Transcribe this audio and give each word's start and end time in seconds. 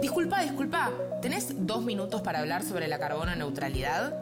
Disculpa, 0.00 0.42
disculpa, 0.42 0.90
¿tenés 1.20 1.66
dos 1.66 1.82
minutos 1.82 2.22
para 2.22 2.40
hablar 2.40 2.62
sobre 2.62 2.88
la 2.88 2.98
carbono 2.98 3.34
neutralidad? 3.36 4.20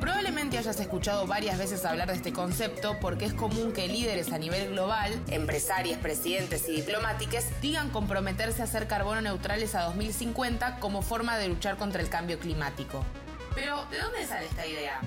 Probablemente 0.00 0.56
hayas 0.56 0.78
escuchado 0.80 1.26
varias 1.26 1.58
veces 1.58 1.84
hablar 1.84 2.08
de 2.08 2.14
este 2.14 2.32
concepto 2.32 2.96
porque 3.00 3.24
es 3.24 3.34
común 3.34 3.72
que 3.72 3.88
líderes 3.88 4.32
a 4.32 4.38
nivel 4.38 4.70
global, 4.70 5.12
empresarios, 5.28 5.98
presidentes 5.98 6.68
y 6.68 6.76
diplomáticos 6.76 7.44
digan 7.60 7.90
comprometerse 7.90 8.62
a 8.62 8.66
ser 8.66 8.86
carbono 8.86 9.20
neutrales 9.20 9.74
a 9.74 9.82
2050 9.82 10.78
como 10.78 11.02
forma 11.02 11.36
de 11.36 11.48
luchar 11.48 11.76
contra 11.76 12.00
el 12.00 12.08
cambio 12.08 12.38
climático. 12.38 13.04
Pero, 13.54 13.84
¿de 13.90 13.98
dónde 13.98 14.24
sale 14.26 14.46
esta 14.46 14.66
idea? 14.66 15.00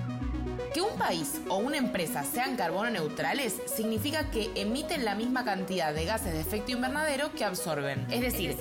Que 0.72 0.80
un 0.80 0.96
país 0.98 1.40
o 1.48 1.56
una 1.58 1.76
empresa 1.76 2.24
sean 2.24 2.56
carbono 2.56 2.90
neutrales 2.90 3.60
significa 3.66 4.30
que 4.30 4.50
emiten 4.54 5.04
la 5.04 5.14
misma 5.14 5.44
cantidad 5.44 5.94
de 5.94 6.04
gases 6.04 6.32
de 6.32 6.40
efecto 6.40 6.72
invernadero 6.72 7.32
que 7.32 7.44
absorben. 7.44 8.06
Es 8.10 8.20
decir, 8.20 8.56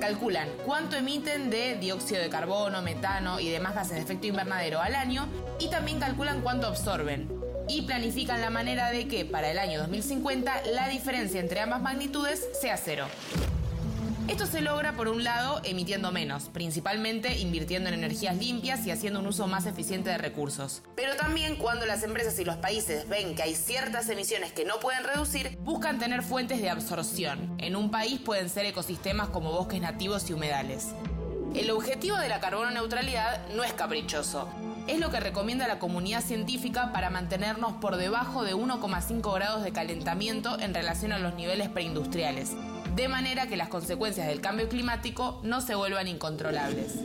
calculan 0.00 0.48
cuánto 0.64 0.96
emiten 0.96 1.50
de 1.50 1.76
dióxido 1.76 2.20
de 2.20 2.28
carbono, 2.28 2.82
metano 2.82 3.38
y 3.38 3.48
demás 3.48 3.74
gases 3.74 3.92
de 3.92 4.00
efecto 4.00 4.26
invernadero 4.26 4.80
al 4.80 4.94
año 4.94 5.28
y 5.58 5.70
también 5.70 6.00
calculan 6.00 6.40
cuánto 6.40 6.66
absorben. 6.66 7.30
Y 7.68 7.82
planifican 7.82 8.40
la 8.40 8.50
manera 8.50 8.90
de 8.90 9.06
que 9.06 9.24
para 9.24 9.50
el 9.50 9.58
año 9.58 9.78
2050 9.78 10.66
la 10.72 10.88
diferencia 10.88 11.40
entre 11.40 11.60
ambas 11.60 11.80
magnitudes 11.80 12.48
sea 12.60 12.76
cero. 12.76 13.06
Esto 14.28 14.46
se 14.46 14.60
logra, 14.60 14.92
por 14.92 15.08
un 15.08 15.24
lado, 15.24 15.60
emitiendo 15.64 16.12
menos, 16.12 16.44
principalmente 16.44 17.40
invirtiendo 17.40 17.88
en 17.88 17.96
energías 17.96 18.36
limpias 18.36 18.86
y 18.86 18.92
haciendo 18.92 19.18
un 19.18 19.26
uso 19.26 19.48
más 19.48 19.66
eficiente 19.66 20.10
de 20.10 20.18
recursos. 20.18 20.82
Pero 20.94 21.16
también 21.16 21.56
cuando 21.56 21.86
las 21.86 22.04
empresas 22.04 22.38
y 22.38 22.44
los 22.44 22.56
países 22.56 23.08
ven 23.08 23.34
que 23.34 23.42
hay 23.42 23.56
ciertas 23.56 24.08
emisiones 24.08 24.52
que 24.52 24.64
no 24.64 24.78
pueden 24.78 25.02
reducir, 25.02 25.58
buscan 25.62 25.98
tener 25.98 26.22
fuentes 26.22 26.60
de 26.62 26.70
absorción. 26.70 27.56
En 27.58 27.74
un 27.74 27.90
país 27.90 28.20
pueden 28.20 28.48
ser 28.48 28.64
ecosistemas 28.64 29.28
como 29.28 29.50
bosques 29.50 29.80
nativos 29.80 30.30
y 30.30 30.34
humedales. 30.34 30.90
El 31.54 31.70
objetivo 31.72 32.16
de 32.16 32.28
la 32.28 32.40
carbono 32.40 32.70
neutralidad 32.70 33.48
no 33.56 33.64
es 33.64 33.72
caprichoso. 33.72 34.48
Es 34.86 35.00
lo 35.00 35.10
que 35.10 35.20
recomienda 35.20 35.68
la 35.68 35.78
comunidad 35.78 36.22
científica 36.22 36.92
para 36.92 37.10
mantenernos 37.10 37.74
por 37.74 37.96
debajo 37.96 38.44
de 38.44 38.54
1,5 38.54 39.34
grados 39.34 39.62
de 39.64 39.72
calentamiento 39.72 40.58
en 40.60 40.74
relación 40.74 41.12
a 41.12 41.18
los 41.18 41.34
niveles 41.34 41.68
preindustriales, 41.68 42.52
de 42.94 43.08
manera 43.08 43.46
que 43.46 43.56
las 43.56 43.68
consecuencias 43.68 44.26
del 44.26 44.40
cambio 44.40 44.68
climático 44.68 45.40
no 45.42 45.60
se 45.60 45.74
vuelvan 45.74 46.08
incontrolables. 46.08 46.98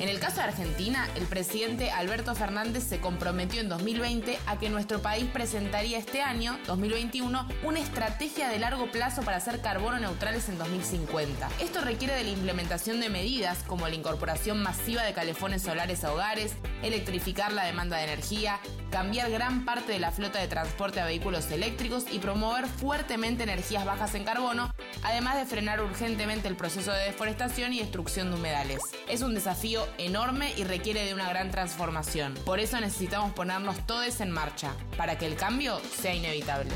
En 0.00 0.08
el 0.08 0.18
caso 0.18 0.36
de 0.36 0.44
Argentina, 0.44 1.06
el 1.14 1.26
presidente 1.26 1.90
Alberto 1.90 2.34
Fernández 2.34 2.84
se 2.84 3.00
comprometió 3.00 3.60
en 3.60 3.68
2020 3.68 4.38
a 4.46 4.58
que 4.58 4.70
nuestro 4.70 5.02
país 5.02 5.26
presentaría 5.30 5.98
este 5.98 6.22
año, 6.22 6.58
2021, 6.66 7.46
una 7.64 7.80
estrategia 7.80 8.48
de 8.48 8.58
largo 8.58 8.90
plazo 8.90 9.20
para 9.20 9.38
ser 9.40 9.60
carbono 9.60 9.98
neutrales 9.98 10.48
en 10.48 10.56
2050. 10.56 11.50
Esto 11.60 11.82
requiere 11.82 12.14
de 12.14 12.24
la 12.24 12.30
implementación 12.30 12.98
de 12.98 13.10
medidas 13.10 13.62
como 13.64 13.86
la 13.88 13.94
incorporación 13.94 14.62
masiva 14.62 15.02
de 15.02 15.12
calefones 15.12 15.60
solares 15.60 16.02
a 16.02 16.14
hogares, 16.14 16.54
electrificar 16.82 17.52
la 17.52 17.66
demanda 17.66 17.98
de 17.98 18.04
energía, 18.04 18.58
cambiar 18.90 19.30
gran 19.30 19.66
parte 19.66 19.92
de 19.92 19.98
la 19.98 20.12
flota 20.12 20.38
de 20.38 20.48
transporte 20.48 21.00
a 21.00 21.04
vehículos 21.04 21.50
eléctricos 21.50 22.04
y 22.10 22.20
promover 22.20 22.66
fuertemente 22.68 23.42
energías 23.42 23.84
bajas 23.84 24.14
en 24.14 24.24
carbono, 24.24 24.72
además 25.02 25.36
de 25.36 25.44
frenar 25.44 25.82
urgentemente 25.82 26.48
el 26.48 26.56
proceso 26.56 26.90
de 26.90 27.04
deforestación 27.04 27.74
y 27.74 27.80
destrucción 27.80 28.30
de 28.30 28.36
humedales. 28.36 28.80
Es 29.06 29.20
un 29.20 29.34
desafío 29.34 29.89
enorme 29.98 30.52
y 30.56 30.64
requiere 30.64 31.04
de 31.04 31.14
una 31.14 31.28
gran 31.28 31.50
transformación. 31.50 32.34
Por 32.44 32.60
eso 32.60 32.80
necesitamos 32.80 33.32
ponernos 33.32 33.86
todos 33.86 34.20
en 34.20 34.30
marcha, 34.30 34.74
para 34.96 35.18
que 35.18 35.26
el 35.26 35.36
cambio 35.36 35.80
sea 35.80 36.14
inevitable. 36.14 36.70